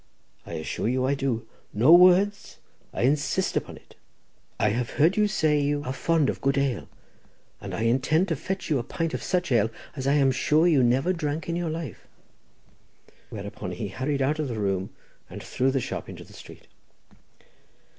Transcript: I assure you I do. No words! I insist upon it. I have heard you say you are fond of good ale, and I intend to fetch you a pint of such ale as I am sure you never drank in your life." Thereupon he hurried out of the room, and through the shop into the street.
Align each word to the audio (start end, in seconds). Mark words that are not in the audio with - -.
I 0.47 0.53
assure 0.53 0.87
you 0.87 1.05
I 1.05 1.13
do. 1.13 1.47
No 1.75 1.93
words! 1.93 2.57
I 2.91 3.03
insist 3.03 3.55
upon 3.55 3.75
it. 3.77 3.93
I 4.59 4.69
have 4.69 4.89
heard 4.97 5.15
you 5.15 5.27
say 5.27 5.59
you 5.59 5.83
are 5.85 5.93
fond 5.93 6.27
of 6.27 6.41
good 6.41 6.57
ale, 6.57 6.89
and 7.61 7.71
I 7.75 7.81
intend 7.81 8.27
to 8.29 8.35
fetch 8.35 8.67
you 8.67 8.79
a 8.79 8.83
pint 8.83 9.13
of 9.13 9.21
such 9.21 9.51
ale 9.51 9.69
as 9.95 10.07
I 10.07 10.13
am 10.13 10.31
sure 10.31 10.65
you 10.65 10.81
never 10.81 11.13
drank 11.13 11.47
in 11.47 11.55
your 11.55 11.69
life." 11.69 12.07
Thereupon 13.31 13.73
he 13.73 13.89
hurried 13.89 14.23
out 14.23 14.39
of 14.39 14.47
the 14.47 14.59
room, 14.59 14.89
and 15.29 15.43
through 15.43 15.69
the 15.69 15.79
shop 15.79 16.09
into 16.09 16.23
the 16.23 16.33
street. 16.33 16.65